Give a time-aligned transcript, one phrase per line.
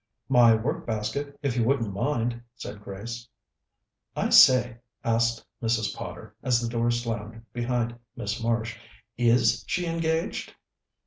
[0.29, 3.27] "My work basket, if you wouldn't mind," said Grace.
[4.15, 5.95] "I say," asked Mrs.
[5.95, 8.79] Potter, as the door slammed behind Miss Marsh,
[9.15, 10.55] "is she engaged?"